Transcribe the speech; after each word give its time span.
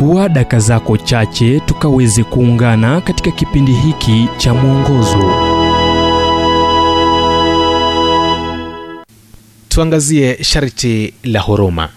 chukua 0.00 0.28
daka 0.28 0.58
zako 0.60 0.96
chache 0.96 1.60
tukaweze 1.60 2.24
kuungana 2.24 3.00
katika 3.00 3.30
kipindi 3.30 3.72
hiki 3.72 4.28
cha 4.36 4.54
mwongozo. 4.54 5.32
Tuangazie 9.68 10.44
sharti 10.44 11.14
la 11.24 11.40
huruma. 11.40 11.88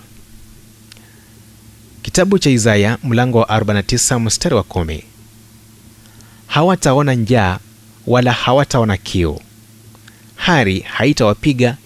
Kitabu 2.02 2.40
cha 2.40 2.50
isaya 2.50 2.98
mlango 3.04 3.40
wa 3.40 3.46
49 3.46 4.20
mstari 4.20 4.56
wa 4.56 4.64
kumi. 4.64 5.04
Hawataona 6.48 7.14
njaa 7.14 7.60
wala 8.08 8.32
hawataona 8.32 8.98
kiu. 8.98 9.40
Hari 10.36 10.80
haitawapiga 10.80 11.78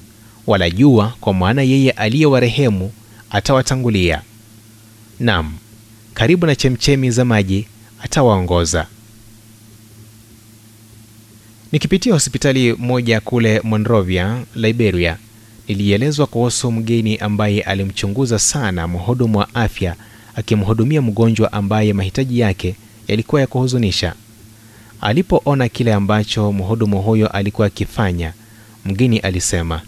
wala 0.48 0.70
jua 0.70 1.14
kwa 1.22 1.34
maana 1.34 1.62
yeye 1.62 1.92
aliyewarehemu 1.92 2.92
atawatangulia. 3.30 4.22
Nam 5.20 5.54
karibu 6.18 6.46
na 6.46 6.56
chemchemi 6.56 7.12
za 7.12 7.26
maji 7.26 7.68
atawaongoza. 8.04 8.88
Nikipitia 11.72 12.14
hospitali 12.14 12.74
moja 12.74 13.20
kule 13.22 13.62
monrovia 13.64 14.44
liberia 14.56 15.18
nilielezwa 15.68 16.28
kuhusu 16.28 16.72
mgeni 16.72 17.18
ambaye 17.18 17.62
alimchunguza 17.62 18.40
sana 18.40 18.88
mhudumu 18.88 19.38
wa 19.38 19.56
afya 19.56 19.96
akimhudumia 20.36 21.02
mgonjwa 21.02 21.54
ambaye 21.54 21.94
mahitaji 21.94 22.40
yake 22.40 22.76
yalikuwa 23.08 23.42
ya 23.42 23.48
kuhuzunisha. 23.48 24.14
Alipoona 25.02 25.70
kile 25.70 25.94
ambacho 25.94 26.52
mhudumu 26.52 27.02
huyo 27.02 27.28
alikuwa 27.28 27.68
akifanya 27.68 28.34
mgeni 28.86 29.18
alisema 29.20 29.82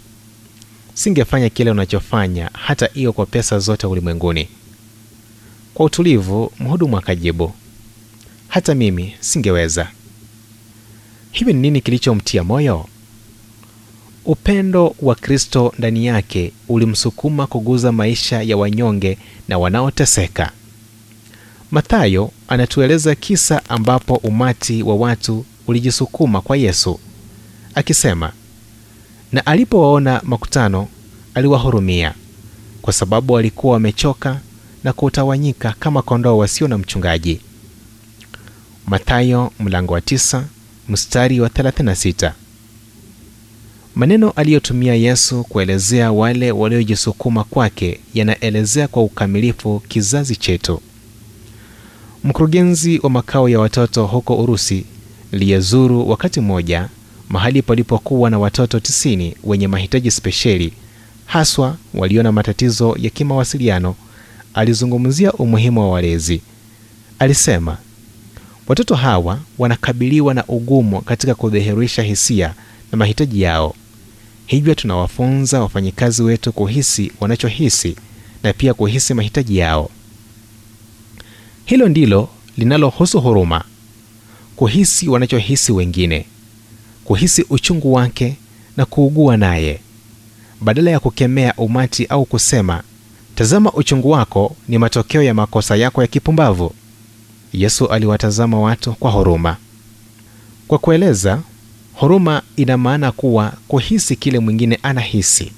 singefanya 0.94 1.50
kile 1.50 1.72
unachofanya 1.72 2.50
hata 2.54 2.90
hiyo 2.94 3.14
kwa 3.14 3.26
pesa 3.26 3.60
zote 3.60 3.88
ulimwenguni 3.88 4.48
kwa 5.80 5.86
utulivu 5.86 6.52
mhudumu 6.60 6.98
akajibu 6.98 7.54
hata 8.48 8.76
mimi 8.76 9.14
singeweza. 9.20 9.88
Hivi 11.32 11.54
ni 11.54 11.60
nini 11.60 11.82
kilichomtia 11.82 12.44
moyo? 12.44 12.86
Upendo 14.26 14.96
wa 15.02 15.16
kristo 15.16 15.74
ndani 15.78 16.06
yake 16.06 16.52
ulimsukuma 16.70 17.48
kuguza 17.48 17.92
maisha 17.92 18.42
ya 18.42 18.58
wanyonge 18.58 19.18
na 19.48 19.58
wanaoteseka. 19.58 20.52
Mathayo 21.72 22.32
anatueleza 22.48 23.16
kisa 23.16 23.70
ambapo 23.70 24.16
umati 24.16 24.84
wa 24.84 24.96
watu 24.96 25.46
ulijisukuma 25.68 26.42
kwa 26.42 26.58
yesu 26.58 27.00
akisema 27.76 28.32
na 29.32 29.46
alipowaona 29.46 30.22
makutano 30.24 30.88
aliwahurumia 31.34 32.14
kwa 32.82 32.94
sababu 32.94 33.34
walikuwa 33.34 33.74
wamechoka 33.74 34.40
na 34.84 34.94
kutawanyika 34.94 35.76
kama 35.80 36.02
kondoo 36.02 36.38
wasio 36.38 36.68
na 36.68 36.78
mchungaji. 36.78 37.40
Mathayo 38.88 39.52
mlango 39.60 39.94
wa 39.94 40.02
tisa 40.02 40.46
mstari 40.90 41.40
wa 41.40 41.50
36 41.50 42.32
maneno 43.96 44.30
aliyotumia 44.32 44.96
yesu 44.96 45.44
kuelezea 45.44 46.12
wale 46.12 46.52
waliojisukuma 46.52 47.44
kwake 47.44 48.00
yanaelezea 48.14 48.88
kwa 48.88 49.04
ukamilifu 49.04 49.80
kizazi 49.88 50.36
chetu. 50.36 50.82
Mkurugenzi 52.24 53.00
wa 53.04 53.10
makao 53.10 53.50
ya 53.50 53.60
watoto 53.60 54.06
huko 54.06 54.38
urusi 54.38 54.86
liyezuru 55.32 56.10
wakati 56.10 56.40
mmoja 56.42 56.90
mahali 57.30 57.62
palipokuwa 57.62 58.30
na 58.30 58.40
watoto 58.40 58.78
90 58.78 59.34
wenye 59.44 59.68
mahitaji 59.68 60.12
spesheli 60.12 60.74
haswa 61.26 61.78
walio 61.94 62.24
na 62.24 62.32
matatizo 62.32 62.96
ya 63.00 63.10
kimawasiliano 63.10 63.96
alizungumzia 64.54 65.34
umuhimu 65.34 65.80
wa 65.80 65.90
walezi. 65.90 66.42
Alisema 67.20 67.78
watoto 68.68 68.96
hawa 68.96 69.40
wanakabiliwa 69.58 70.34
na 70.34 70.44
ugumu 70.48 71.02
katika 71.02 71.36
kudhihirisha 71.36 72.04
hisia 72.04 72.54
na 72.92 72.98
mahitaji 72.98 73.42
yao. 73.42 73.76
Hivyo 74.46 74.76
tunawafunza 74.76 75.62
wafanyikazi 75.62 76.24
wetu 76.24 76.52
kuhisi 76.54 77.12
wanachohisi 77.20 77.96
na 78.44 78.54
pia 78.54 78.74
kuhisi 78.74 79.14
mahitaji 79.14 79.58
yao. 79.58 79.90
Hilo 81.66 81.90
ndilo 81.90 82.30
linalohusu 82.58 83.22
huruma 83.22 83.64
kuhisi 84.56 85.10
wanachohisi 85.10 85.72
wengine 85.72 86.26
kuhisi 87.06 87.46
uchungu 87.50 87.94
wake 87.94 88.36
na 88.78 88.86
kuugua 88.86 89.38
naye. 89.38 89.80
Badala 90.62 90.92
ya 90.92 91.00
kukemea 91.00 91.54
umati 91.58 92.06
au 92.06 92.26
kusema 92.26 92.84
tazama 93.40 93.72
uchungu 93.74 94.10
wako 94.10 94.56
ni 94.68 94.78
matokeo 94.78 95.24
ya 95.24 95.34
makosa 95.34 95.76
yako 95.76 96.02
ya 96.02 96.08
kipumbavu. 96.08 96.74
Yesu 97.54 97.88
aliwatazama 97.88 98.60
watu 98.60 98.94
kwa 98.94 99.12
huruma. 99.12 99.58
Kwa 100.68 100.78
kueleza 100.78 101.40
huruma 101.94 102.42
ina 102.56 102.78
maana 102.78 103.12
kuwa 103.12 103.54
kuhisi 103.68 104.16
kile 104.16 104.40
mwingine 104.40 104.80
anahisi. 104.84 105.52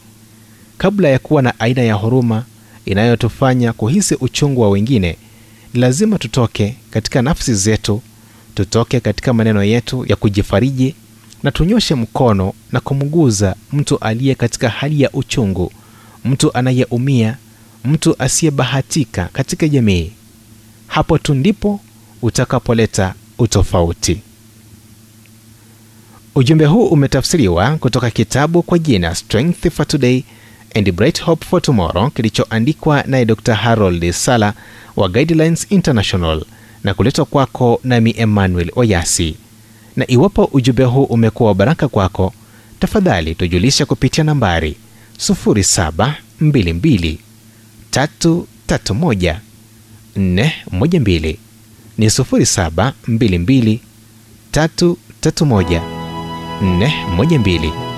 Kabla 0.77 1.07
ya 1.09 1.19
kuwa 1.19 1.41
na 1.41 1.59
aina 1.59 1.81
ya 1.81 1.93
huruma 1.93 2.45
inayotufanya 2.85 3.73
kuhisi 3.73 4.15
uchungu 4.15 4.61
wa 4.61 4.69
wengine 4.69 5.17
ni 5.73 5.79
lazima 5.81 6.19
tutoke 6.19 6.75
katika 6.91 7.21
nafsi 7.21 7.55
zetu 7.55 8.01
tutoke 8.55 8.99
katika 8.99 9.33
maneno 9.33 9.63
yetu 9.63 10.05
ya 10.07 10.15
kujifariji 10.15 10.95
na 11.43 11.51
tunyoshe 11.51 11.95
mkono 11.95 12.53
na 12.71 12.79
kumguza 12.79 13.55
mtu 13.73 13.97
aliye 13.97 14.35
katika 14.35 14.69
hali 14.69 15.01
ya 15.01 15.11
uchungu 15.11 15.71
mtu 16.25 16.53
anayeumia 16.57 17.37
mtu 17.85 18.15
asiyebahatika 18.19 19.29
katika 19.33 19.67
jamii. 19.67 20.11
Hapo 20.87 21.17
tu 21.17 21.33
ndipo 21.33 21.79
utakapoleta 22.21 23.13
utofauti. 23.37 24.21
Ujumbe 26.35 26.65
huu 26.65 26.87
umetafsiriwa 26.87 27.77
kutoka 27.77 28.09
kitabu 28.11 28.63
kwa 28.63 28.79
jina 28.79 29.15
strength 29.15 29.69
for 29.69 29.87
today 29.87 30.23
and 30.75 30.91
bright 30.91 31.21
hope 31.23 31.45
for 31.45 31.61
tomorrow 31.61 32.09
kilichoandikwa 32.09 33.03
naye 33.07 33.25
dr 33.25 33.53
harold 33.55 34.11
sala 34.11 34.53
wa 34.95 35.09
guidelines 35.09 35.67
international 35.69 36.45
na 36.83 36.93
kuletwa 36.93 37.25
kwako 37.25 37.79
nami 37.83 38.13
emmanuel 38.17 38.71
oyasi. 38.75 39.35
Na 39.95 40.11
iwapo 40.11 40.45
ujumbe 40.53 40.83
huu 40.83 41.03
umekuwa 41.03 41.49
wa 41.49 41.55
baraka 41.55 41.87
kwako 41.87 42.33
tafadhali 42.79 43.35
tujulisha 43.35 43.85
kupitia 43.85 44.23
nambari 44.23 44.75
722 47.91 48.45
331 48.67 49.39
412 50.71 51.37
ni 51.97 52.07
0722 52.07 53.79
331 54.51 55.81
412 57.17 57.90